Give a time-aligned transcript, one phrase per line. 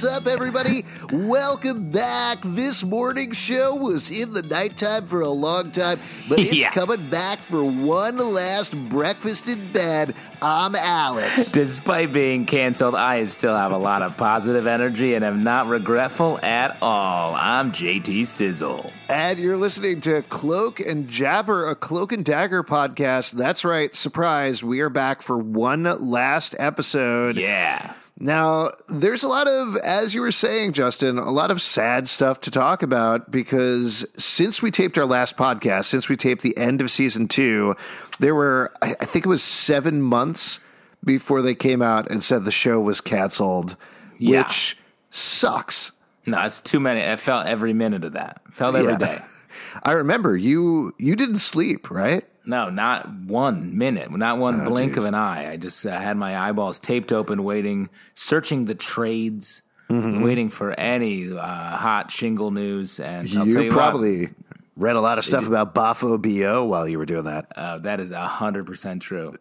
[0.00, 0.84] What's up, everybody?
[1.10, 2.38] Welcome back.
[2.44, 5.98] This morning show was in the nighttime for a long time,
[6.28, 6.70] but it's Yeah.
[6.70, 10.14] coming back for one last breakfast in bed.
[10.40, 11.50] I'm Alex.
[11.50, 16.38] Despite being canceled, I still have a lot of positive energy and am not regretful
[16.44, 17.34] at all.
[17.34, 18.92] I'm JT Sizzle.
[19.08, 23.32] And you're listening to Cloak and Jabber, a Cloak and Dagger podcast.
[23.32, 23.96] That's right.
[23.96, 24.62] Surprise.
[24.62, 27.34] We are back for one last episode.
[27.36, 27.94] Yeah.
[28.20, 32.40] Now, there's a lot of, as you were saying, Justin, a lot of sad stuff
[32.42, 36.80] to talk about because since we taped our last podcast, since we taped the end
[36.80, 37.76] of season two,
[38.18, 40.58] there were, I think it was seven months
[41.04, 43.76] before they came out and said the show was canceled,
[44.18, 44.42] Yeah.
[44.42, 44.76] which
[45.10, 45.92] sucks.
[46.26, 47.06] No, it's too many.
[47.08, 48.40] I felt every minute of that.
[48.50, 48.98] Felt every Yeah.
[48.98, 49.18] day.
[49.84, 52.24] I remember you you didn't sleep, right?
[52.48, 55.02] No, not one minute, not one blink geez.
[55.04, 55.52] of an eye.
[55.52, 60.22] I just uh, had my eyeballs taped open, waiting, searching the trades, Mm-hmm.
[60.22, 61.40] waiting for any uh,
[61.76, 63.00] hot shingle news.
[63.00, 64.28] And I'll you, you what, probably
[64.76, 67.46] read a lot of stuff about Bafo Bo while you were doing that.
[67.56, 69.32] uh, that is hundred percent true.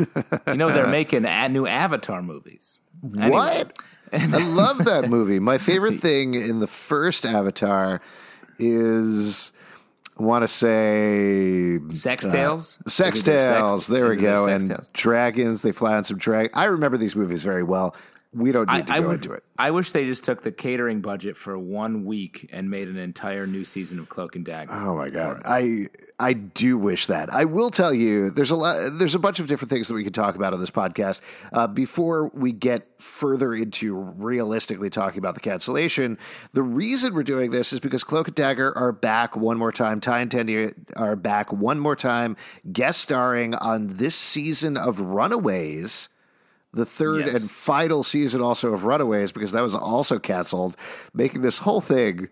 [0.00, 2.80] you know they're making a- new Avatar movies.
[3.04, 3.30] Anyway.
[3.30, 3.78] What?
[4.12, 5.38] I love that movie.
[5.38, 8.00] My favorite thing in the first Avatar
[8.58, 9.52] is
[10.22, 12.78] want to say Sex uh, Tales?
[12.86, 13.86] Sex Is it their sex- Tales.
[13.86, 14.46] there we is it their go.
[14.46, 14.90] And Tales?
[14.92, 15.62] dragons.
[15.62, 16.50] They fly on some drag.
[16.54, 17.94] I remember these movies very well.
[18.34, 19.44] We don't need to I, go would- into it.
[19.58, 23.46] I wish they just took the catering budget for one week and made an entire
[23.46, 24.72] new season of Cloak and Dagger.
[24.72, 25.88] Oh my god, I
[26.18, 27.32] I do wish that.
[27.32, 30.02] I will tell you, there's a lot, there's a bunch of different things that we
[30.02, 31.20] could talk about on this podcast.
[31.52, 36.18] Uh, before we get further into realistically talking about the cancellation,
[36.54, 40.00] the reason we're doing this is because Cloak and Dagger are back one more time.
[40.00, 42.36] Ty and Tandy are back one more time,
[42.72, 46.08] guest starring on this season of Runaways
[46.72, 47.34] the third Yes.
[47.42, 50.76] and final season also of Runaways because that was also canceled,
[51.12, 52.28] making this whole thing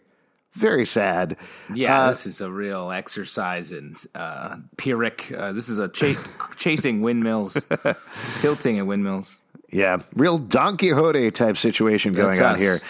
[0.55, 1.37] very sad.
[1.75, 5.31] Yeah, Uh, this is a real exercise in uh, Pyrrhic.
[5.37, 6.21] Uh, this is a cha-
[6.57, 7.65] chasing windmills,
[8.39, 9.39] tilting at windmills.
[9.73, 12.61] Yeah, real Don Quixote type situation going That's on us.
[12.61, 12.81] here.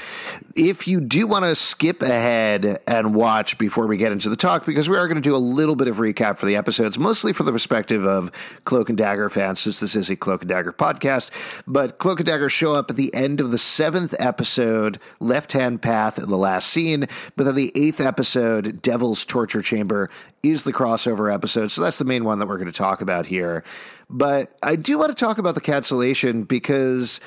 [0.57, 4.65] If you do want to skip ahead and watch before we get into the talk,
[4.65, 7.35] because we are going to do a little bit of recap for the episodes, mostly
[7.35, 8.33] from the perspective of
[8.65, 11.31] Cloak and Dagger fans, since this is a Cloak and Dagger podcast.
[11.67, 15.83] But Cloak and Dagger show up at the end of the seventh episode, Left Hand
[15.83, 17.07] Path, in the last scene.
[17.37, 20.09] But then the eighth episode, Devil's Torture Chamber,
[20.43, 21.71] is the crossover episode.
[21.71, 23.63] So that's the main one that we're going to talk about here.
[24.09, 27.21] But I do want to talk about the cancellation because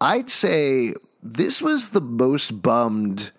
[0.00, 3.30] I'd say this was the most bummed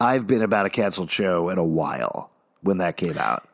[0.00, 2.30] I've been about a canceled show in a while
[2.62, 3.46] when that came out.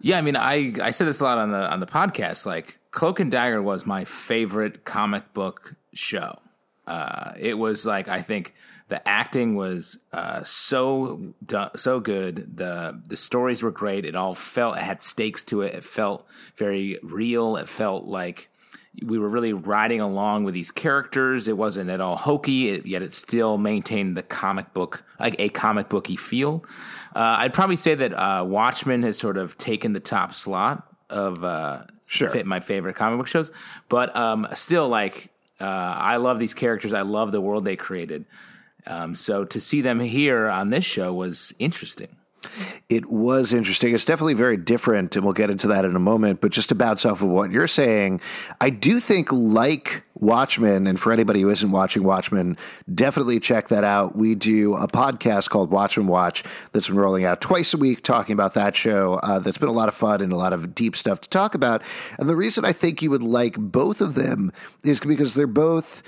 [0.00, 2.46] Yeah, I mean, I I said this a lot on the on the podcast.
[2.46, 6.38] Like, Cloak and Dagger was my favorite comic book show.
[6.86, 8.54] Uh, it was like I think
[8.90, 11.32] the acting was uh, so
[11.76, 12.56] so good.
[12.56, 14.04] the The stories were great.
[14.04, 15.74] It all felt it had stakes to it.
[15.74, 17.56] It felt very real.
[17.56, 18.48] It felt like
[19.04, 21.46] we were really riding along with these characters.
[21.46, 25.48] It wasn't at all hokey, it, yet it still maintained the comic book, like a
[25.48, 26.64] comic booky feel.
[27.14, 31.44] Uh, I'd probably say that uh, Watchmen has sort of taken the top slot of
[31.44, 32.44] uh, Sure.
[32.44, 33.52] my favorite comic book shows,
[33.88, 35.30] but um, still, like
[35.60, 36.92] uh, I love these characters.
[36.92, 38.24] I love the world they created.
[38.86, 42.16] Um, so to see them here on this show was interesting.
[42.88, 43.94] It was interesting.
[43.94, 46.40] It's definitely very different, and we'll get into that in a moment.
[46.40, 48.20] But just to bounce off of what you're saying,
[48.60, 52.56] I do think, like Watchmen, and for anybody who isn't watching Watchmen,
[52.92, 54.16] definitely check that out.
[54.16, 56.42] We do a podcast called Watchmen Watch
[56.72, 59.14] that's been rolling out twice a week, talking about that show.
[59.22, 61.54] Uh, that's been a lot of fun and a lot of deep stuff to talk
[61.54, 61.82] about.
[62.18, 64.52] And the reason I think you would like both of them
[64.82, 66.02] is because they're both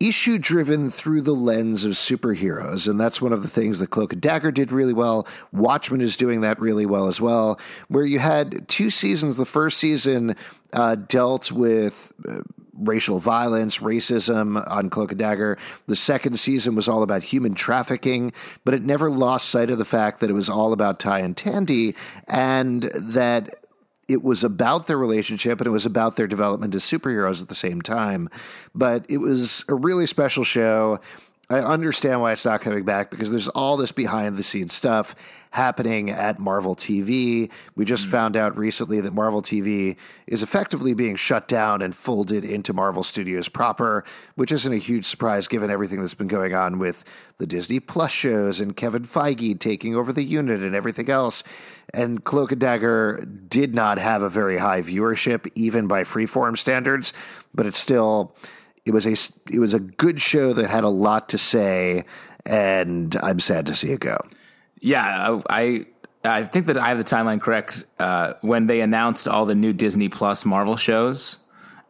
[0.00, 2.88] issue driven through the lens of superheroes.
[2.88, 5.26] And that's one of the things that Cloak and Dagger did really well.
[5.52, 9.36] Watchmen is doing that really well as well, where you had two seasons.
[9.36, 10.34] The first season
[10.72, 12.12] uh, dealt with.
[12.26, 12.40] Uh,
[12.82, 15.58] Racial violence, racism on Cloak and Dagger.
[15.86, 18.32] The second season was all about human trafficking,
[18.64, 21.36] but it never lost sight of the fact that it was all about Ty and
[21.36, 21.94] Tandy
[22.26, 23.59] and that
[24.10, 27.54] it was about their relationship and it was about their development as superheroes at the
[27.54, 28.28] same time.
[28.74, 31.00] But it was a really special show.
[31.50, 35.16] I understand why it's not coming back because there's all this behind the scenes stuff
[35.50, 37.50] happening at Marvel TV.
[37.74, 38.10] We just mm.
[38.10, 39.96] found out recently that Marvel TV
[40.28, 44.04] is effectively being shut down and folded into Marvel Studios proper,
[44.36, 47.02] which isn't a huge surprise given everything that's been going on with
[47.38, 51.42] the Disney Plus shows and Kevin Feige taking over the unit and everything else.
[51.92, 57.12] And Cloak and Dagger did not have a very high viewership, even by Freeform standards,
[57.52, 58.36] but it's still
[58.90, 59.16] it was a
[59.54, 62.04] it was a good show that had a lot to say
[62.44, 64.18] and I'm sad to see it go.
[64.80, 65.86] Yeah, I
[66.24, 67.84] I think that I have the timeline correct.
[67.98, 71.38] Uh, when they announced all the new Disney Plus Marvel shows,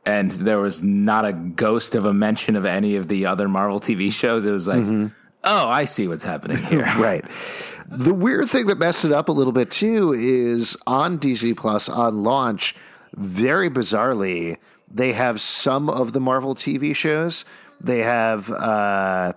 [0.04, 3.80] and there was not a ghost of a mention of any of the other Marvel
[3.80, 5.06] TV shows, it was like, mm-hmm.
[5.44, 6.82] oh, I see what's happening here.
[6.98, 7.24] right.
[7.88, 11.88] The weird thing that messed it up a little bit too is on Disney Plus
[11.88, 12.76] on launch,
[13.14, 14.58] very bizarrely,
[14.90, 17.44] they have some of the Marvel TV shows.
[17.80, 19.34] They have uh,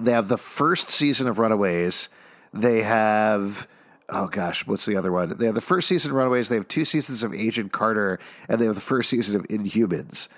[0.00, 2.08] they have the first season of Runaways.
[2.52, 3.68] They have
[4.08, 5.36] oh gosh, what's the other one?
[5.38, 6.48] They have the first season of Runaways.
[6.48, 8.18] They have two seasons of Agent Carter,
[8.48, 10.28] and they have the first season of Inhumans,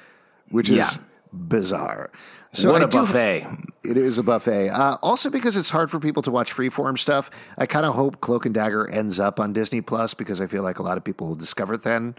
[0.49, 0.99] which is
[1.33, 2.11] bizarre.
[2.53, 3.47] So what a buffet!
[3.85, 4.71] it is a buffet.
[4.71, 8.21] Uh, also, because it's hard for people to watch Freeform stuff, I kind of hope
[8.21, 11.05] Cloak and Dagger ends up on Disney Plus because I feel like a lot of
[11.05, 12.17] people will discover it then.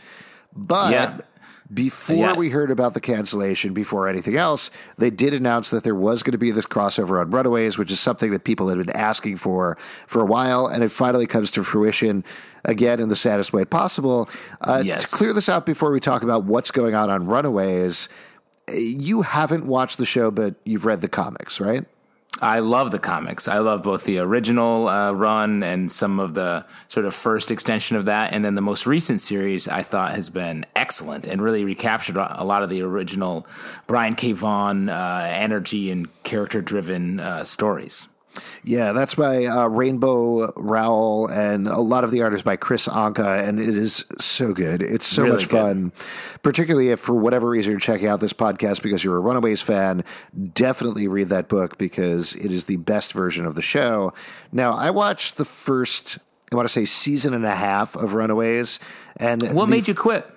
[0.56, 1.18] But yeah.
[1.74, 2.34] Before yeah.
[2.34, 6.34] we heard about the cancellation, before anything else, they did announce that there was going
[6.34, 9.78] to be this crossover on Runaways, which is something that people had been asking for
[10.08, 12.24] for a while, and it finally comes to fruition
[12.66, 14.30] again in the saddest way possible.
[14.62, 15.10] Uh, yes.
[15.10, 18.10] To clear this out before we talk about what's going on on Runaways
[18.74, 21.86] you haven't watched the show, but you've read the comics, right?
[22.42, 23.48] I love the comics.
[23.48, 27.98] I love both the original uh, run and some of the sort of first extension
[27.98, 29.68] of that, and then the most recent series.
[29.68, 33.46] I thought has been excellent and really recaptured a lot of the original
[33.86, 34.32] Brian K.
[34.32, 38.08] Vaughan uh, energy and character driven uh, stories.
[38.64, 42.88] Yeah, that's by uh, Rainbow Rowell, and a lot of the art is by Kris
[42.88, 44.82] Anka, and it is so good.
[44.82, 45.92] It's so really much fun,
[46.44, 50.04] particularly if for whatever reason you're checking out this podcast because you're a Runaways fan.
[50.54, 54.14] Definitely read that book because it is the best version of the show.
[54.52, 56.20] Now, I watched the first,
[56.52, 58.80] I want to say, season and a half of Runaways,
[59.18, 60.30] and what the, made you quit?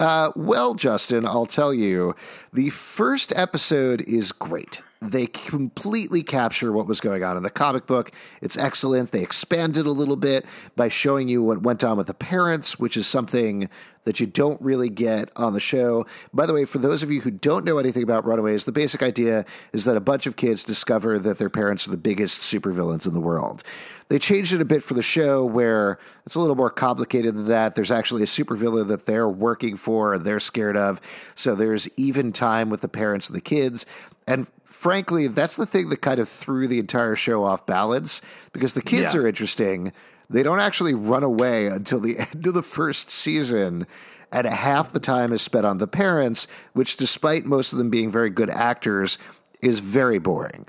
[0.00, 2.14] Uh, well, Justin, I'll tell you,
[2.52, 7.86] the first episode is great they completely capture what was going on in the comic
[7.86, 8.10] book.
[8.42, 9.12] It's excellent.
[9.12, 12.96] They expanded a little bit by showing you what went on with the parents, which
[12.96, 13.68] is something
[14.04, 16.06] that you don't really get on the show.
[16.32, 19.02] By the way, for those of you who don't know anything about Runaways, the basic
[19.02, 23.06] idea is that a bunch of kids discover that their parents are the biggest supervillains
[23.06, 23.62] in the world.
[24.08, 27.48] They changed it a bit for the show where it's a little more complicated than
[27.48, 27.74] that.
[27.74, 31.00] There's actually a supervillain that they're working for and they're scared of.
[31.34, 33.84] So there's even time with the parents and the kids.
[34.26, 34.46] And
[34.78, 38.22] frankly, that's the thing that kind of threw the entire show off balance
[38.52, 39.20] because the kids yeah.
[39.20, 39.92] are interesting.
[40.30, 43.88] They don't actually run away until the end of the first season.
[44.30, 48.10] And half the time is spent on the parents, which, despite most of them being
[48.10, 49.18] very good actors,
[49.60, 50.64] is very boring.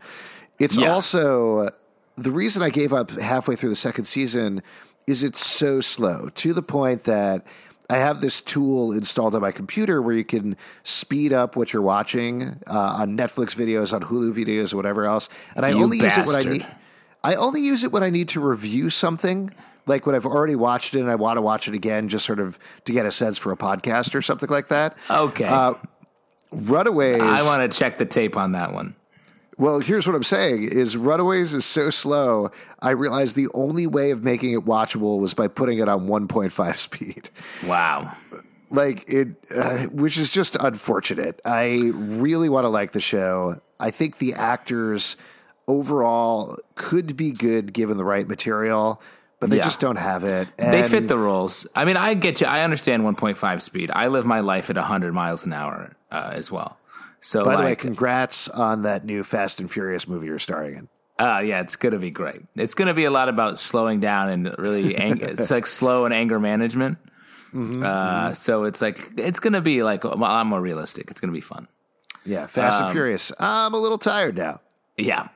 [0.58, 0.92] It's yeah.
[0.92, 1.70] also
[2.18, 4.64] the reason I gave up halfway through the second season
[5.06, 7.46] is it's so slow to the point that
[7.90, 11.82] I have this tool installed on my computer where you can speed up what you're
[11.82, 15.28] watching uh, on Netflix videos, on Hulu videos, or whatever else.
[15.56, 16.28] And I you only bastard.
[16.28, 16.68] use it when I need.
[17.24, 19.52] I only use it when I need to review something,
[19.88, 22.40] like when I've already watched it and I want to watch it again, just sort
[22.40, 24.96] of to get a sense for a podcast or something like that.
[25.10, 25.46] Okay.
[25.46, 25.74] Uh,
[26.52, 27.22] Runaways.
[27.22, 28.96] I want to check the tape on that one.
[29.60, 32.50] Well, here's what I'm saying is Runaways is so slow.
[32.82, 36.76] I realized the only way of making it watchable was by putting it on 1.5
[36.78, 37.30] speed.
[37.68, 38.16] Wow.
[38.72, 41.42] Like it, uh, which is just unfortunate.
[41.44, 43.60] I really want to like the show.
[43.81, 45.18] I think the actors
[45.68, 49.02] overall could be good given the right material,
[49.42, 49.64] but they yeah.
[49.64, 50.48] just don't have it.
[50.57, 51.68] And they fit the roles.
[51.76, 52.48] I mean, I get you.
[52.48, 53.92] I understand 1.5 speed.
[53.94, 56.79] I live my life at 100 miles an hour uh, as well.
[57.21, 60.76] So, by like, the way, congrats on that new Fast and Furious movie you're starring
[60.76, 60.88] in.
[61.18, 62.42] Uh, yeah, it's going to be great.
[62.56, 66.06] It's going to be a lot about slowing down and really, ang- it's like slow
[66.06, 66.97] and anger management.
[67.54, 68.33] Mm-hmm, uh, mm-hmm.
[68.33, 71.11] So it's like, it's going to be like a lot more realistic.
[71.11, 71.68] It's going to be fun.
[72.26, 73.31] Yeah, Fast um, and Furious.
[73.38, 74.61] I'm a little tired now.
[74.97, 75.30] Yeah.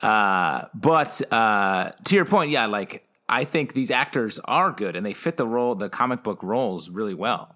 [0.00, 5.06] Uh, but uh, to your point, yeah, like I think these actors are good and
[5.06, 7.54] they fit the role, the comic book roles really well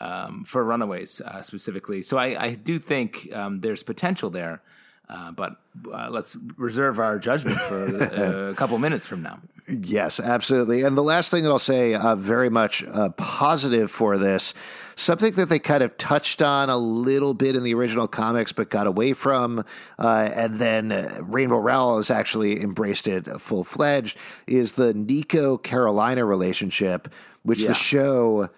[0.00, 2.02] um, for Runaways uh, specifically.
[2.02, 4.62] So I, I do think um, there's potential there.
[5.10, 5.56] Uh, but
[5.92, 9.40] uh, let's reserve our judgment for uh, a couple minutes from now.
[9.68, 10.82] Yes, absolutely.
[10.82, 14.52] And the last thing that I'll say, uh, very much uh, positive for this,
[14.96, 18.68] something that they kind of touched on a little bit in the original comics, but
[18.68, 19.64] got away from,
[19.96, 20.88] uh, and then
[21.20, 27.06] Rainbow Rowell has actually embraced it full fledged, is the Nico Karolina relationship,
[27.44, 27.68] which yeah.
[27.68, 28.48] the show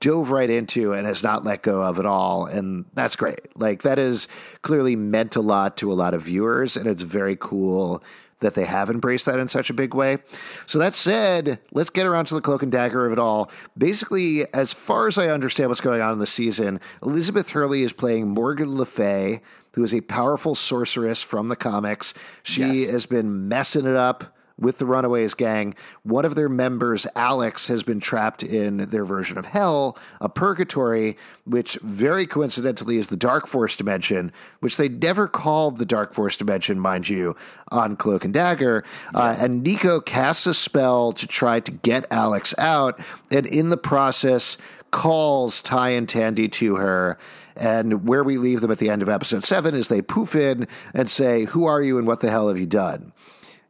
[0.00, 2.46] dove right into and has not let go of at all.
[2.46, 3.56] And that's great.
[3.58, 4.26] Like, that has
[4.62, 8.02] clearly meant a lot to a lot of viewers, and it's very cool
[8.40, 10.18] that they have embraced that in such a big way.
[10.66, 13.50] So that said, let's get around to the cloak and dagger of it all.
[13.78, 17.94] Basically, as far as I understand what's going on in the season, Elizabeth Hurley is
[17.94, 19.40] playing Morgan Le Fay,
[19.72, 22.12] who is a powerful sorceress from the comics.
[22.42, 22.90] She Yes.
[22.90, 25.74] has been messing it up with the Runaways gang.
[26.02, 31.16] One of their members, Alex, has been trapped in their version of hell, a purgatory,
[31.44, 36.36] which very coincidentally is the Dark Force dimension, which they never called the Dark Force
[36.36, 37.36] dimension, mind you,
[37.70, 38.84] on Cloak and Dagger.
[39.14, 42.98] Uh, and Nico casts a spell to try to get Alex out,
[43.30, 44.56] and in the process,
[44.90, 47.18] calls Ty and Tandy to her.
[47.54, 50.66] And where we leave them at the end of episode seven is they poof in
[50.94, 53.12] and say, Who are you and what the hell have you done?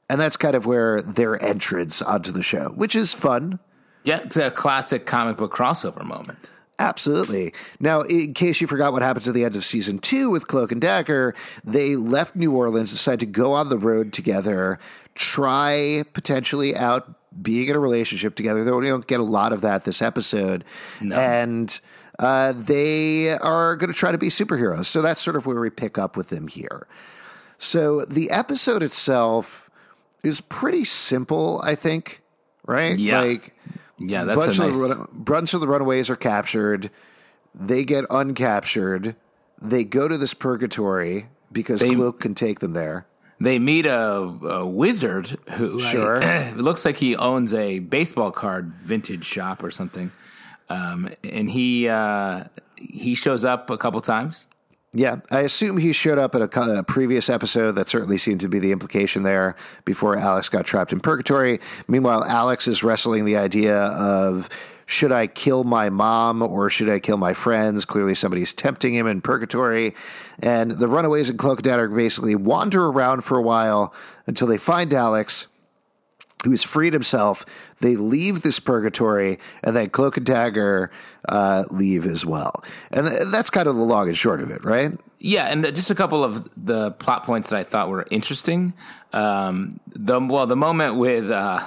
[0.08, 3.58] And that's kind of where their entrance onto the show, which is fun.
[4.04, 6.50] Yeah, it's a classic comic book crossover moment.
[6.78, 7.54] Absolutely.
[7.80, 10.72] Now, in case you forgot what happened to the end of season two with Cloak
[10.72, 11.34] and Dagger,
[11.64, 14.78] they left New Orleans, decided to go on the road together,
[15.14, 18.62] try potentially out being in a relationship together.
[18.62, 20.64] Though we don't get a lot of that this episode.
[21.00, 21.16] no.
[21.16, 21.80] And
[22.18, 24.86] uh, they are going to try to be superheroes.
[24.86, 26.86] So that's sort of where we pick up with them here.
[27.58, 29.65] So the episode itself
[30.23, 32.23] is pretty simple, I think,
[32.66, 32.99] right?
[32.99, 33.20] Yeah.
[33.20, 33.54] Like,
[33.99, 34.75] Yeah, that's a bunch, nice.
[34.75, 36.90] of the run- bunch of the runaways are captured.
[37.54, 39.16] They get uncaptured.
[39.61, 43.06] They go to this purgatory because They- Cloak can take them there.
[43.40, 46.16] they meet a, a wizard who Sure.
[46.23, 50.11] it looks like he owns a baseball card vintage shop or something.
[50.68, 52.44] Um, and he uh,
[52.76, 54.46] he shows up a couple times.
[54.98, 57.72] Yeah, I assume he showed up at a, a previous episode.
[57.72, 61.60] That certainly seemed to be the implication there before Alex got trapped in purgatory.
[61.86, 64.48] Meanwhile, Alex is wrestling the idea of
[64.86, 67.84] should I kill my mom or should I kill my friends?
[67.84, 69.94] Clearly, somebody's tempting him in purgatory.
[70.38, 73.92] And the runaways and Cloak and Dagger basically wander around for a while
[74.26, 75.46] until they find Alex
[76.46, 77.44] who's freed himself.
[77.80, 80.90] They leave this purgatory, and then Cloak and Dagger
[81.28, 82.64] uh, leave as well.
[82.90, 84.92] And th- that's kind of the long and short of it, right?
[85.18, 88.74] Yeah, and just a couple of the plot points that I thought were interesting.
[89.12, 91.66] Um, the well, the moment with uh,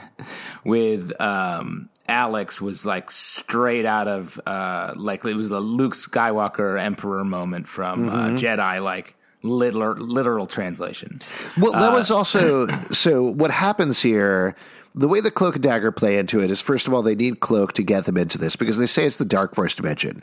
[0.64, 6.80] with um, Alex was like straight out of uh, like it was the Luke Skywalker
[6.80, 9.15] Emperor moment from uh, Jedi, like
[9.48, 11.22] literal literal translation.
[11.58, 13.22] Well, that was uh, also so.
[13.22, 14.54] What happens here?
[14.94, 17.40] The way the cloak and dagger play into it is, first of all, they need
[17.40, 20.22] cloak to get them into this because they say it's the dark force dimension.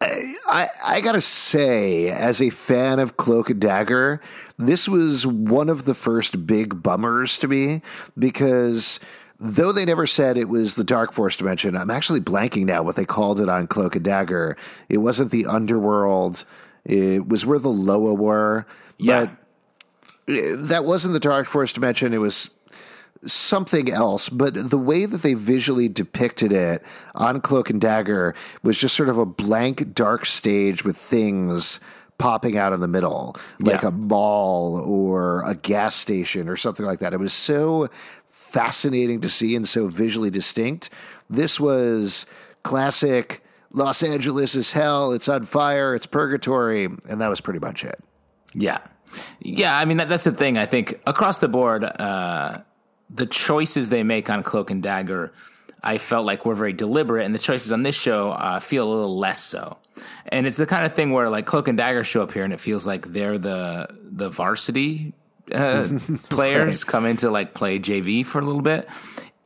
[0.00, 4.20] I, I, I gotta say, as a fan of Cloak and Dagger,
[4.56, 7.82] this was one of the first big bummers to me
[8.18, 9.00] because
[9.38, 12.96] though they never said it was the Dark Force dimension, I'm actually blanking now what
[12.96, 14.56] they called it on Cloak and Dagger.
[14.88, 16.44] It wasn't the underworld.
[16.84, 18.66] It was where the Loa were.
[18.98, 19.28] Yeah.
[20.26, 22.12] But eh, that wasn't the Dark Force dimension.
[22.12, 22.50] It was
[23.26, 26.82] something else, but the way that they visually depicted it
[27.14, 31.80] on Cloak and Dagger was just sort of a blank, dark stage with things
[32.16, 33.88] popping out in the middle, like Yeah.
[33.88, 37.12] a mall or a gas station or something like that.
[37.12, 37.88] It was so
[38.48, 40.90] fascinating to see and so visually distinct.
[41.28, 42.26] This was
[42.62, 47.84] classic Los Angeles is hell, it's on fire, it's purgatory, and that was pretty much
[47.84, 48.02] it.
[48.54, 48.78] Yeah.
[49.40, 50.56] Yeah, I mean that, that's the thing.
[50.56, 52.58] I think across the board, uh,
[53.10, 55.32] the choices they make on Cloak and Dagger,
[55.82, 58.90] I felt like were very deliberate, and the choices on this show uh, feel a
[58.90, 59.78] little less so.
[60.26, 62.52] And it's the kind of thing where like Cloak and Dagger show up here, and
[62.52, 65.14] it feels like they're the the varsity
[65.52, 65.88] uh,
[66.28, 68.88] players come in to like play JV for a little bit.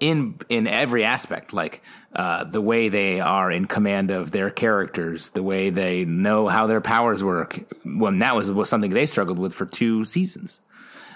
[0.01, 1.81] In in every aspect, like
[2.15, 6.67] uh, the way they are in command of their characters, the way they know how
[6.67, 7.61] their powers work.
[7.85, 10.61] When that was was something they struggled with for two seasons.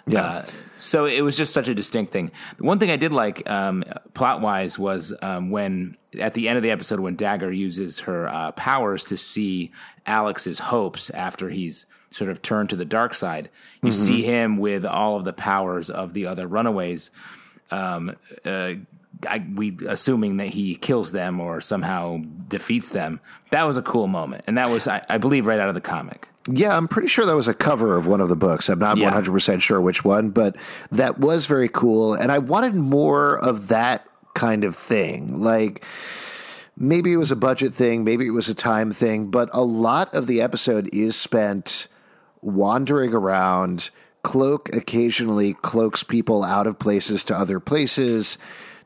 [0.07, 0.23] Yeah.
[0.23, 0.47] Uh,
[0.77, 2.31] so it was just such a distinct thing.
[2.59, 3.83] The one thing I did like, um,
[4.15, 8.29] plot wise, was um, when at the end of the episode, when Dagger uses her
[8.29, 9.73] uh, powers to see
[10.07, 13.51] Alex's hopes after he's sort of turned to the dark side,
[13.83, 17.11] you see him with all of the powers of the other runaways.
[17.71, 18.75] Um, uh,
[19.27, 23.21] I, we assuming that he kills them or somehow defeats them.
[23.51, 25.81] That was a cool moment, and that was, I, I believe, right out of the
[25.81, 26.29] comic.
[26.49, 28.69] Yeah, I'm pretty sure that was a cover of one of the books.
[28.69, 29.11] I'm not Yeah.
[29.11, 30.57] 100% sure which one, but
[30.93, 32.15] that was very cool.
[32.15, 35.41] And I wanted more of that kind of thing.
[35.41, 35.85] Like,
[36.77, 40.13] maybe it was a budget thing, maybe it was a time thing, but a lot
[40.15, 41.89] of the episode is spent
[42.43, 43.91] wandering around.
[44.23, 48.39] Cloak occasionally cloaks people out of places to other places.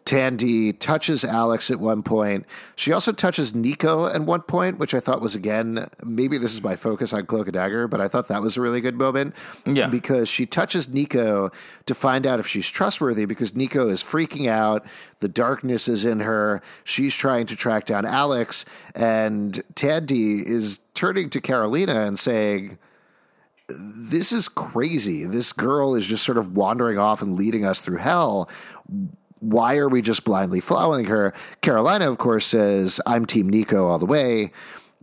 [0.05, 2.45] Tandy touches Alex at one point.
[2.75, 6.63] She also touches Nico at one point, which I thought was again maybe this is
[6.63, 9.35] my focus on Cloak and Dagger, but I thought that was a really good moment.
[9.67, 9.87] Yeah.
[9.87, 11.51] because she touches Nico
[11.87, 13.25] to find out if she's trustworthy.
[13.25, 14.85] Because Nico is freaking out,
[15.21, 16.61] the darkness is in her.
[16.83, 18.65] She's trying to track down Alex,
[18.95, 22.79] and Tandy is turning to Karolina and saying.
[23.69, 25.25] this is crazy.
[25.25, 28.49] This girl is just sort of wandering off and leading us through hell.
[29.41, 31.33] Why are we just blindly following her?
[31.63, 34.53] Karolina, of course, says, I'm Team Nico all the way.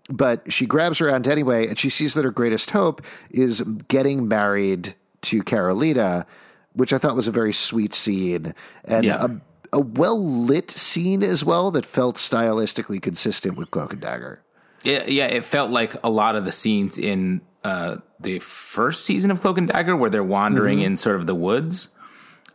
[0.10, 4.28] But she grabs her aunt anyway, and she sees that her greatest hope is getting
[4.28, 6.26] married to Karolina,
[6.74, 8.54] which I thought was a very sweet scene
[8.86, 9.26] and Yeah.
[9.74, 14.42] a, a well lit scene as well that felt stylistically consistent with Cloak and Dagger.
[14.84, 19.30] Yeah, yeah, it felt like a lot of the scenes in uh, the first season
[19.32, 21.90] of Cloak and Dagger, where they're wandering in sort of the woods.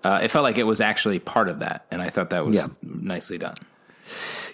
[0.05, 2.57] Uh, it felt like it was actually part of that, and I thought that was
[2.57, 2.67] Yeah.
[2.83, 3.57] nicely done.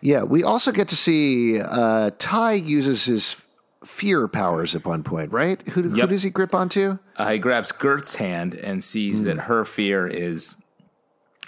[0.03, 3.37] Yeah, we also get to see uh, Ty uses his
[3.85, 5.67] fear powers at one point, right?
[5.69, 6.99] Who, who does he grip onto?
[7.17, 10.57] Uh, he grabs Gert's hand and sees that her fear is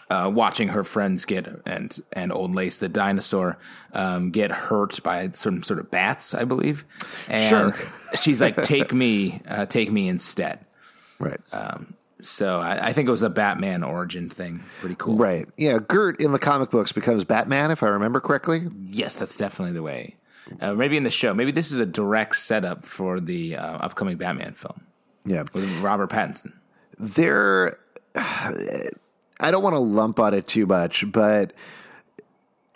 [0.08, 3.58] uh, watching her friends get and and Old Lace the dinosaur
[3.92, 6.84] um, get hurt by some sort of bats, I believe.
[7.28, 7.86] And Sure.
[8.20, 10.60] she's like, "Take me, uh, take me instead."
[11.20, 11.38] Right.
[12.26, 14.62] So I, I think it was a Batman origin thing.
[14.80, 15.16] Pretty cool.
[15.16, 15.48] right.
[15.56, 18.68] Yeah, Gert in the comic books becomes Batman, if I remember correctly.
[18.84, 20.16] Yes, that's definitely the way.
[20.60, 21.32] Uh, maybe in the show.
[21.32, 24.80] Maybe this is a direct setup for the uh, upcoming Batman film
[25.24, 25.44] Yeah.
[25.52, 26.52] with Robert Pattinson.
[26.98, 27.78] There,
[28.14, 31.52] I don't want to lump on it too much, but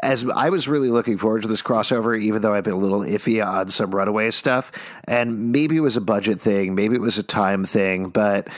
[0.02, 3.00] as I was really looking forward to this crossover, even though I've been a little
[3.00, 4.72] iffy on some runaway stuff,
[5.04, 8.48] and maybe it was a budget thing, maybe it was a time thing, but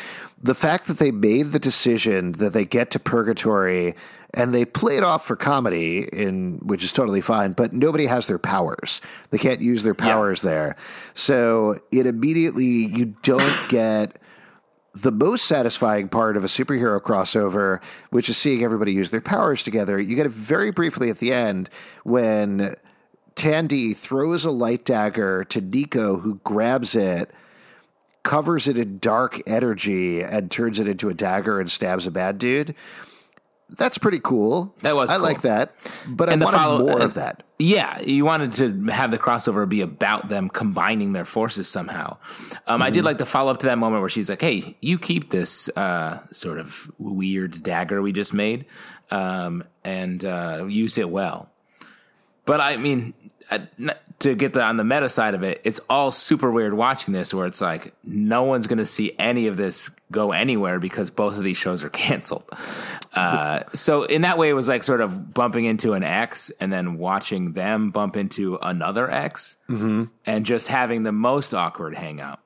[0.43, 3.95] the fact that they made the decision that they get to purgatory
[4.35, 8.27] and they play it off for comedy in which is totally fine but nobody has
[8.27, 9.01] their powers.
[9.31, 10.77] They can't use their powers there.
[11.15, 14.19] So it immediately you don't get
[14.97, 19.63] the most satisfying part of a superhero crossover, which is seeing everybody use their powers
[19.63, 20.01] together.
[20.01, 21.69] You get it very briefly at the end
[22.03, 22.75] when
[23.35, 27.31] Tandy throws a light dagger to Nico, who grabs it,
[28.23, 32.39] covers it in dark energy, and turns it into a dagger and stabs a bad
[32.39, 32.75] dude.
[33.71, 34.75] That's pretty cool.
[34.83, 35.23] That was I cool.
[35.25, 35.73] like that,
[36.09, 37.43] but And I wanted follow- more and- of that.
[37.59, 42.19] Yeah, you wanted to have the crossover be about them combining their forces somehow.
[42.67, 44.99] Um, I did like the follow up to that moment where she's like, "Hey, you
[44.99, 48.67] keep this uh, sort of weird dagger we just made,
[49.11, 51.49] um, and uh, use it well."
[52.45, 53.15] But I mean,
[53.51, 53.69] I-
[54.19, 57.33] to get the, on the meta side of it, it's all super weird watching this,
[57.35, 61.37] where it's like no one's going to see any of this go anywhere because both
[61.37, 62.45] of these shows are canceled.
[63.17, 66.73] Uh, so in that way, it was like sort of bumping into an X and
[66.73, 69.57] then watching them bump into another X,
[70.27, 72.41] and just having the most awkward hangout.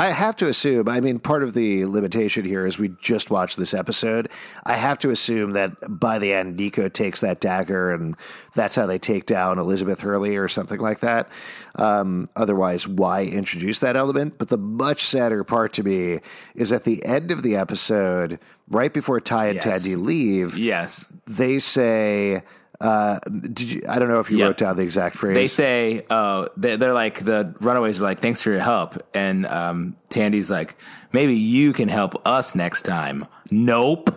[0.00, 3.56] I have to assume, I mean, part of the limitation here is we just watched
[3.56, 4.30] this episode.
[4.64, 8.14] I have to assume that by the end, Nico takes that dagger and
[8.54, 11.28] that's how they take down Elizabeth Hurley or something like that.
[11.74, 14.38] Um, otherwise, why introduce that element?
[14.38, 16.20] But the much sadder part to me
[16.54, 19.64] is at the end of the episode, right before Ty and Yes.
[19.64, 22.42] Tandy leave, Yes, they say,
[22.80, 24.46] uh, did you, I don't know if you Yep.
[24.46, 25.34] wrote down the exact phrase.
[25.34, 29.46] they say, "Oh, they- they're like the runaways are like, thanks for your help," and
[29.46, 30.76] um, Tandy's like,
[31.12, 34.10] "Maybe you can help us next time." Nope.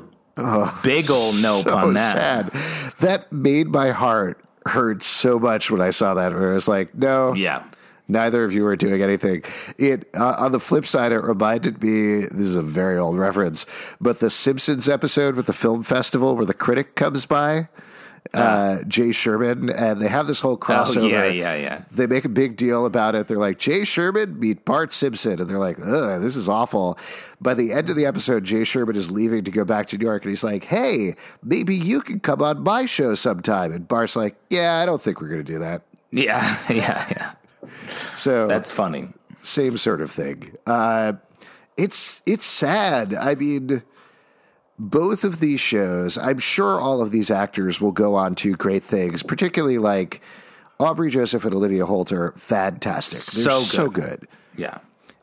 [0.83, 2.51] Big old nope so on that.
[2.51, 2.93] sad.
[2.99, 6.33] That made my heart hurt so much when I saw that.
[6.33, 7.63] Where I was like, no, Yeah.
[8.07, 9.43] neither of you are doing anything.
[9.77, 12.21] It uh, on the flip side, it reminded me.
[12.21, 13.65] This is a very old reference,
[13.99, 17.67] but the Simpsons episode with the film festival where the critic comes by.
[18.33, 21.03] Uh, Jay Sherman, and they have this whole crossover.
[21.03, 21.83] Oh, yeah, yeah, yeah.
[21.91, 23.27] They make a big deal about it.
[23.27, 25.41] They're like, Jay Sherman meet Bart Simpson.
[25.41, 26.97] And they're like, ugh, this is awful.
[27.41, 30.05] By the end of the episode, Jay Sherman is leaving to go back to New
[30.05, 30.23] York.
[30.23, 33.73] And he's like, hey, maybe you can come on my show sometime.
[33.73, 35.81] And Bart's like, yeah, I don't think we're going to do that.
[36.11, 37.33] Yeah, yeah, yeah.
[38.15, 39.09] So That's funny.
[39.43, 40.55] same sort of thing.
[40.65, 41.13] Uh,
[41.75, 43.13] it's it's sad.
[43.13, 43.81] I mean,
[44.83, 46.17] both of these shows.
[46.17, 49.21] I'm sure all of these actors will go on to great things.
[49.21, 50.21] Particularly like
[50.79, 53.13] Aubrey Joseph and Olivia Holt are fantastic.
[53.19, 54.21] They're So so good.
[54.21, 54.27] good.
[54.57, 54.79] Yeah.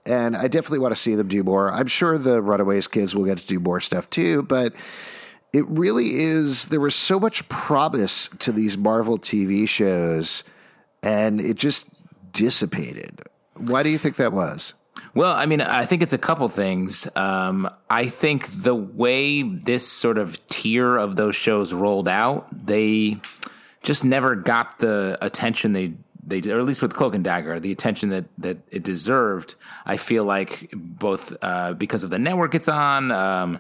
[0.07, 1.73] And I definitely want to see them do more.
[1.73, 4.75] I'm sure the Runaways kids will get to do more stuff too, but
[5.53, 6.67] it really is.
[6.67, 10.45] There was so much promise to these Marvel TV shows,
[11.03, 11.89] and it just
[12.33, 13.21] dissipated.
[13.59, 14.73] Why do you think that was?
[15.19, 17.09] Well, I mean, I think it's a couple things.
[17.17, 23.17] Um, I think the way this sort of tier of those shows rolled out, they
[23.83, 27.73] just never got the attention they they or at least with Cloak and Dagger, the
[27.73, 29.57] attention that that it deserved.
[29.85, 33.59] I feel like both uh, because of the network it's on, um,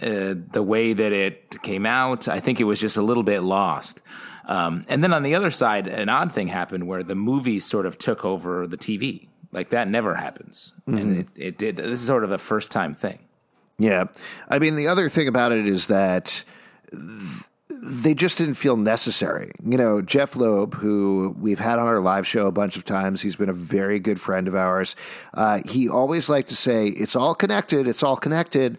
[0.00, 3.42] uh, the way that it came out, I think it was just a little bit
[3.42, 4.00] lost.
[4.46, 7.84] Um, and then on the other side, an odd thing happened where the movies sort
[7.84, 9.28] of took over the TV.
[9.56, 10.98] Like that never happens, Mm-hmm.
[10.98, 11.76] and it, it did.
[11.76, 13.18] This is sort of a first time thing.
[13.78, 14.04] Yeah.
[14.48, 16.44] I mean, the other thing about it is that
[16.90, 17.02] th-
[17.68, 19.52] they just didn't feel necessary.
[19.64, 23.20] You know, Jeph Loeb, who we've had on our live show a bunch of times,
[23.22, 24.94] he's been a very good friend of ours.
[25.34, 28.78] Uh, he always liked to say, it's all connected, it's all connected.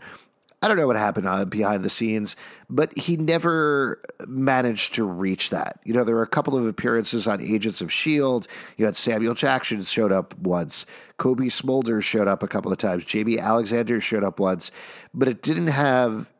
[0.61, 2.35] I don't know what happened uh, behind the scenes,
[2.67, 5.79] but he never managed to reach that.
[5.83, 8.47] You know, there were a couple of appearances on Agents of S.H.I.E.L.D.
[8.75, 13.05] You had Samuel Jackson showed up once, Cobie Smulder showed up a couple of times,
[13.05, 14.71] Jaimie Alexander showed up once,
[15.13, 16.31] but it didn't have,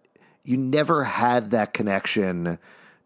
[0.43, 2.57] you never had that connection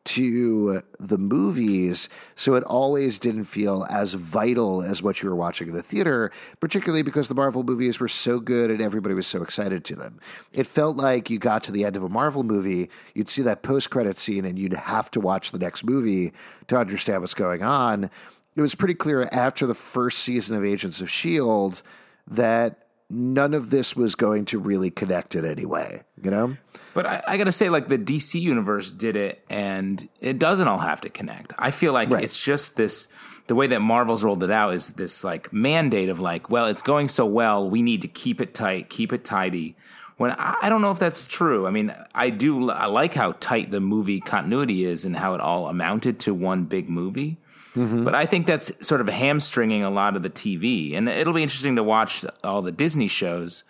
[0.04, 5.70] to the movies, so it always didn't feel as vital as what you were watching
[5.70, 9.44] in the theater, particularly because the Marvel movies were so good and everybody was so
[9.44, 10.20] excited to them.
[10.54, 13.62] It felt like you got to the end of a Marvel movie, you'd see that
[13.62, 16.34] post credit scene, and you'd have to watch the next movie
[16.68, 18.10] to understand what's going on.
[18.56, 21.82] It was pretty clear after the first season of Agents of S.H.I.E.L.D.
[22.28, 26.56] that none of this was going to really connect in any way, you know?
[26.94, 30.68] But I, I got to say, like the DC universe did it, and it doesn't
[30.68, 31.54] all have to connect.
[31.60, 32.24] I feel like Right.
[32.24, 33.08] it's just this.
[33.48, 36.82] The way that Marvel's rolled it out is this like mandate of like, well, it's
[36.82, 39.76] going so well, we need to keep it tight, keep it tidy.
[40.18, 41.66] When I, I don't know if that's true.
[41.68, 42.70] I mean, I do.
[42.70, 46.64] I like how tight the movie continuity is and how it all amounted to one
[46.66, 47.38] big movie.
[47.76, 48.04] Mm-hmm.
[48.04, 51.44] But I think that's sort of hamstringing a lot of the TV, and it'll be
[51.44, 53.64] interesting to watch all the Disney shows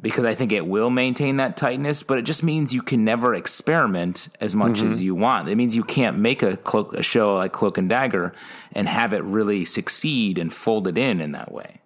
[0.00, 3.34] because I think it will maintain that tightness, but it just means you can never
[3.34, 5.02] experiment as much as mm-hmm.
[5.02, 5.48] you want.
[5.48, 8.32] It means you can't make a, cloak, a show like Cloak and Dagger
[8.72, 11.80] and have it really succeed and fold it in in that way.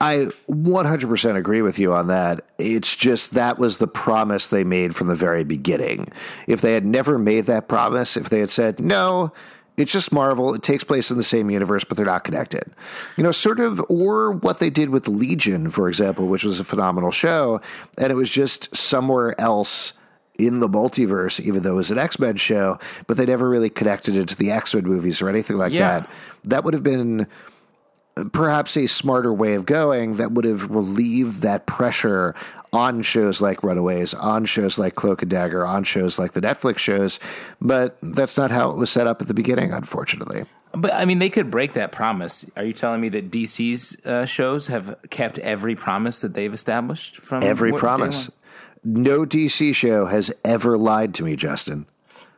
[0.00, 2.44] I 100% agree with you on that.
[2.56, 6.12] It's just that was the promise they made from the very beginning.
[6.46, 9.32] If they had never made that promise, if they had said, no,
[9.76, 12.64] it's just Marvel, it takes place in the same universe, but they're not connected.
[13.16, 16.64] You know, sort of, or what they did with Legion, for example, which was a
[16.64, 17.60] phenomenal show,
[17.98, 19.92] and it was just somewhere else
[20.38, 23.70] in the multiverse, even though it was an X Men show, but they never really
[23.70, 26.00] connected it to the X Men movies or anything like Yeah.
[26.00, 26.10] that.
[26.44, 27.26] That would have been
[28.32, 32.34] perhaps a smarter way of going that would have relieved that pressure
[32.72, 36.78] on shows like Runaways, on shows like Cloak and Dagger, on shows like the Netflix
[36.78, 37.20] shows.
[37.60, 40.44] But that's not how it was set up at the beginning, unfortunately.
[40.72, 42.44] But I mean, they could break that promise.
[42.56, 47.16] Are you telling me that DC's uh, shows have kept every promise that they've established
[47.16, 48.30] from Every promise.
[48.84, 51.86] No DC show has ever lied to me, Justin.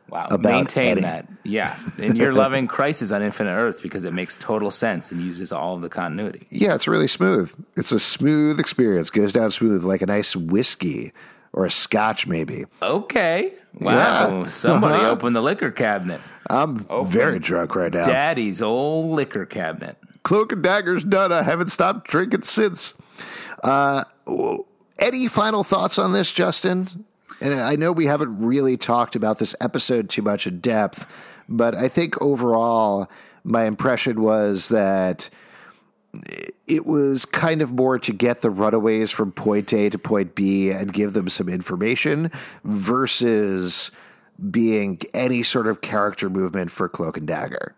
[0.09, 1.01] Wow, maintain any.
[1.01, 1.27] that.
[1.43, 5.51] Yeah, and you're loving Crisis on Infinite Earths because it makes total sense and uses
[5.51, 6.45] all of the continuity.
[6.51, 7.51] Yeah, it's really smooth.
[7.75, 9.09] It's a smooth experience.
[9.09, 11.11] Goes down smooth like a nice whiskey
[11.53, 12.65] or a scotch, maybe.
[12.83, 13.53] Okay.
[13.79, 14.41] Wow.
[14.43, 14.47] Yeah.
[14.49, 15.09] Somebody Uh-huh.
[15.09, 16.21] opened the liquor cabinet.
[16.51, 18.03] I'm very drunk right now.
[18.03, 19.97] Daddy's old liquor cabinet.
[20.21, 21.31] Cloak and Dagger's done.
[21.31, 22.93] I haven't stopped drinking since.
[23.63, 24.03] Uh,
[24.99, 27.05] any final thoughts on this, Justin?
[27.41, 31.05] And I know we haven't really talked about this episode too much in depth,
[31.47, 33.09] but I think overall,
[33.43, 35.29] my impression was that
[36.67, 40.71] it was kind of more to get the runaways from point A to point B
[40.71, 42.31] and give them some information
[42.63, 43.91] versus
[44.49, 47.75] being any sort of character movement for Cloak and Dagger.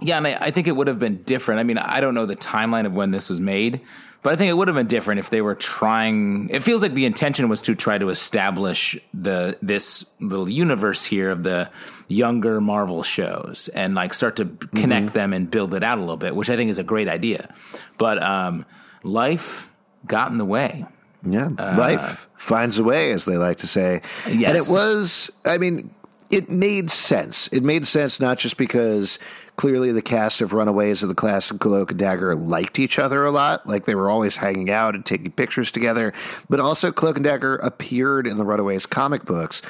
[0.00, 1.60] Yeah, and I, I think it would have been different.
[1.60, 3.80] I mean, I don't know the timeline of when this was made,
[4.22, 6.48] but I think it would have been different if they were trying.
[6.50, 11.30] It feels like the intention was to try to establish the this little universe here
[11.30, 11.70] of the
[12.08, 16.16] younger Marvel shows and like start to connect them and build it out a little
[16.16, 17.54] bit, which I think is a great idea.
[17.98, 18.64] But um,
[19.02, 19.70] life
[20.06, 20.84] got in the way.
[21.28, 24.02] Yeah, life finds a way, as they like to say.
[24.28, 24.48] Yes.
[24.48, 25.90] And it was, I mean,
[26.30, 27.48] it made sense.
[27.48, 29.18] It made sense not just because
[29.56, 33.24] clearly the cast of Runaways of the class of Cloak and Dagger liked each other
[33.24, 36.12] a lot, like they were always hanging out and taking pictures together,
[36.48, 39.62] but also Cloak and Dagger appeared in the Runaways comic books.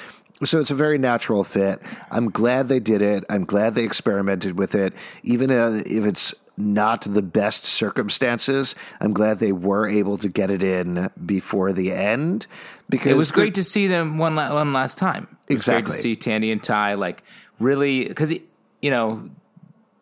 [0.45, 1.81] So it's a very natural fit.
[2.11, 3.25] I'm glad they did it.
[3.31, 4.92] I'm glad they experimented with it,
[5.23, 8.75] even uh, if it's not the best circumstances.
[9.01, 12.47] I'm glad they were able to get it in before the end
[12.88, 15.36] because It was great to see them one la- one last time.
[15.48, 15.82] Exactly.
[15.90, 17.22] great to see Tandy and Ty like
[17.59, 19.30] really because you know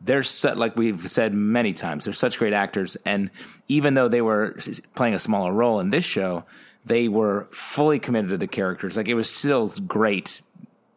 [0.00, 3.30] they're su- like we've said many times they're such great actors, and
[3.68, 4.57] even though they were
[4.94, 6.44] playing a smaller role in this show,
[6.85, 8.96] they were fully committed to the characters.
[8.96, 10.42] Like it was still great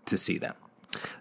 [0.06, 0.56] to see them.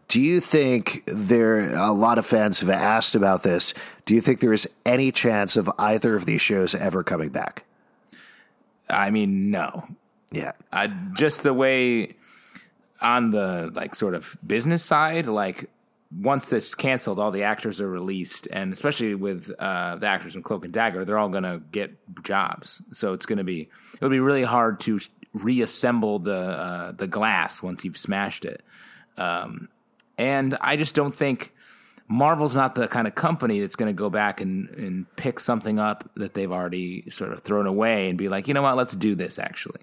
[0.08, 3.74] Do you think there a lot of fans have asked about this?
[4.04, 7.64] Do you think there is any chance of either of these shows ever coming back?
[8.88, 9.86] I mean, no,
[10.30, 10.52] Yeah.
[10.72, 12.14] I, just the way
[13.00, 15.70] on the like sort of business side, like
[16.10, 20.42] once this canceled, all the actors are released, and especially with uh, the actors in
[20.42, 22.82] Cloak and Dagger, they're all going to get jobs.
[22.92, 24.98] So it's going to be it'll be really hard to
[25.32, 28.62] reassemble the uh, the glass once you've smashed it.
[29.16, 29.68] Um,
[30.18, 31.52] and I just don't think
[32.08, 35.78] Marvel's not the kind of company that's going to go back and, and pick something
[35.78, 38.94] up that they've already sort of thrown away and be like, you know what, let's
[38.94, 39.80] do this actually.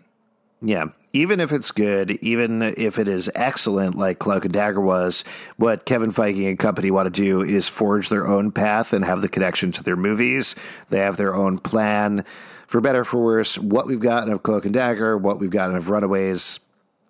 [0.65, 5.25] Yeah, even if it's good, even if it is excellent, like Cloak and Dagger was,
[5.57, 9.21] what Kevin Feige and company want to do is forge their own path and have
[9.21, 10.55] the connection to their movies.
[10.89, 12.23] They have their own plan,
[12.65, 13.59] for better for worse.
[13.59, 16.61] What we've gotten of Cloak and Dagger, what we've gotten of Runaways,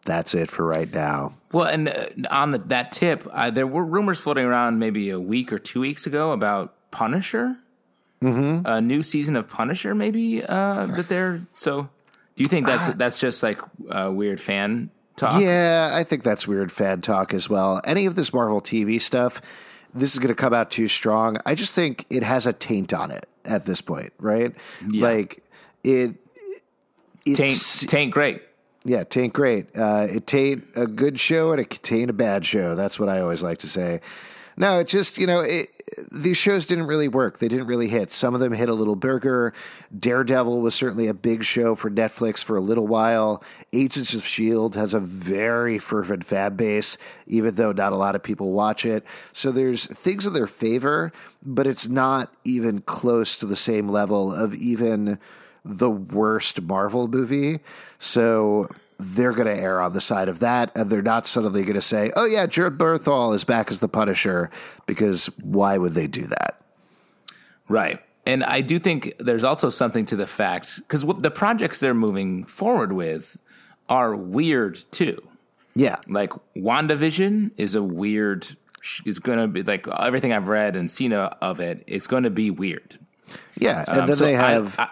[0.04, 1.36] that's it for right now.
[1.52, 5.20] Well, and uh, on the, that tip, uh, there were rumors floating around maybe a
[5.20, 7.58] week or two weeks ago about Punisher,
[8.20, 8.66] mm-hmm.
[8.66, 11.90] a new season of Punisher, maybe uh, that they're so.
[12.36, 15.42] Do you think that's uh, that's just like weird fan talk?
[15.42, 17.82] Yeah, I think that's weird fan talk as well.
[17.86, 19.42] Any of this Marvel TV stuff,
[19.94, 21.38] this is going to come out too strong.
[21.46, 24.54] I just think it has a taint on it at this point, right?
[24.88, 25.04] Yeah.
[25.04, 25.44] Like
[25.84, 26.16] it.
[27.26, 28.42] Taint, taint great
[28.86, 29.68] yeah, tain't great.
[29.76, 32.76] Uh, it tain't a good show and it tain't a bad show.
[32.76, 34.02] That's what I always like to say.
[34.56, 35.70] No, it just, you know, it,
[36.12, 37.40] these shows didn't really work.
[37.40, 38.12] They didn't really hit.
[38.12, 39.54] Some of them hit a little burger.
[39.98, 43.44] Daredevil was certainly a big show for Netflix for a little while.
[43.72, 44.78] Agents of S.H.I.E.L.D.
[44.78, 49.06] has a very fervent fan base, even though not a lot of people watch it.
[49.32, 51.12] So there's things in their favor,
[51.42, 55.20] but it's not even close to the same level of even
[55.66, 57.60] the worst Marvel movie.
[57.98, 61.76] So they're going to err on the side of that, and they're not suddenly going
[61.76, 64.50] to say, "Oh yeah, Jared Bernthal is back as the Punisher,"
[64.86, 66.62] because why would they do that?
[67.68, 68.00] Right.
[68.26, 72.46] And I do think there's also something to the fact because the projects they're moving
[72.46, 73.38] forward with
[73.90, 75.22] are weird too.
[75.76, 75.98] Yeah.
[76.08, 78.56] Like WandaVision is a weird,
[79.06, 82.30] it's going to be like everything I've read and seen of it, it's going to
[82.30, 82.98] be weird.
[83.58, 83.84] Yeah.
[83.88, 84.80] And um, then so they have.
[84.80, 84.90] I, I,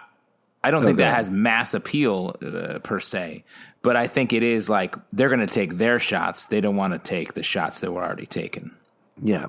[0.64, 3.44] I don't think that has mass appeal uh, per se,
[3.82, 6.46] but I think it is like they're going to take their shots.
[6.46, 8.76] They don't want to take the shots that were already taken.
[9.20, 9.48] Yeah.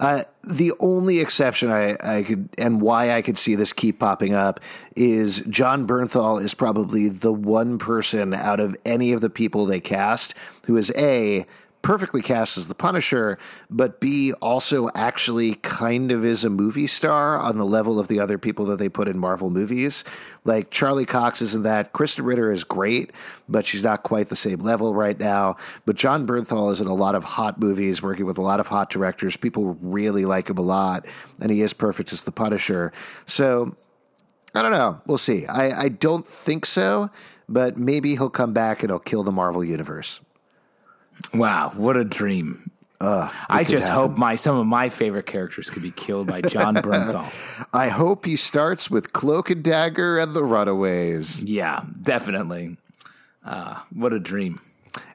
[0.00, 4.34] Uh, the only exception I, I could, and why I could see this keep popping
[4.34, 4.58] up,
[4.96, 9.80] is Jon Bernthal is probably the one person out of any of the people they
[9.80, 11.46] cast who is A,
[11.82, 17.38] perfectly cast as the Punisher, but B also actually kind of is a movie star
[17.38, 20.04] on the level of the other people that they put in Marvel movies.
[20.44, 21.92] Like Charlie Cox isn't that.
[21.92, 23.10] Krysten Ritter is great,
[23.48, 25.56] but she's not quite the same level right now.
[25.84, 28.68] But Jon Bernthal is in a lot of hot movies, working with a lot of
[28.68, 29.36] hot directors.
[29.36, 31.04] People really like him a lot,
[31.40, 32.92] and he is perfect as the Punisher.
[33.26, 33.76] So
[34.54, 35.00] I don't know.
[35.06, 35.46] We'll see.
[35.46, 37.10] I, I don't think so,
[37.48, 40.20] but maybe he'll come back and he'll kill the Marvel universe.
[41.34, 42.70] Wow, what a dream!
[43.00, 44.10] Uh, I just happen.
[44.10, 47.66] hope my some of my favorite characters could be killed by Jon Bernthal.
[47.72, 51.42] I hope he starts with Cloak and Dagger and the Runaways.
[51.42, 52.76] Yeah, definitely.
[53.44, 54.60] Uh, what a dream!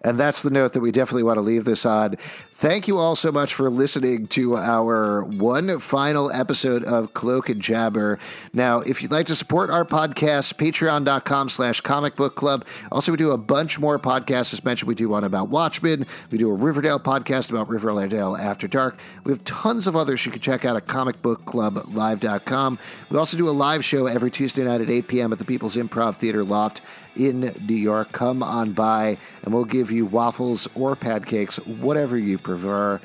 [0.01, 2.17] And that's the note that we definitely want to leave this on.
[2.59, 7.61] Thank you all so much for listening to our one final episode of Cloak and
[7.61, 8.17] Jabber.
[8.51, 12.65] Now, if you'd like to support our podcast, patreon.com slash comic book club.
[12.91, 14.55] Also, we do a bunch more podcasts.
[14.55, 16.07] As mentioned, we do one about Watchmen.
[16.31, 18.97] We do a Riverdale podcast about Riverdale After Dark.
[19.23, 22.79] We have tons of others you can check out at comicbookclublive.com.
[23.11, 25.31] We also do a live show every Tuesday night at 8 p.m.
[25.31, 26.81] at the People's Improv Theater Loft
[27.17, 28.11] in New York.
[28.11, 32.99] Come on by, and we'll give you waffles or pancakes, whatever you prefer.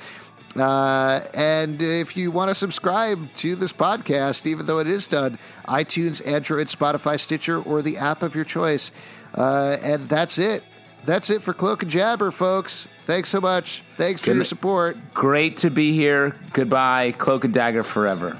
[0.57, 5.39] Uh, and if you want to subscribe to this podcast, even though it is done,
[5.67, 8.93] iTunes, Android, Spotify, Stitcher, or the app of your choice.
[9.35, 10.63] Uh, and that's it.
[11.05, 12.87] That's it for Cloak and Jabber, folks.
[13.07, 13.83] Thanks so much.
[13.97, 14.97] Thanks for your support.
[15.15, 16.37] Great to be here.
[16.53, 17.13] Goodbye.
[17.13, 18.39] Cloak and Dagger forever.